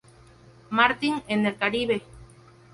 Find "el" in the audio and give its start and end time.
1.45-1.57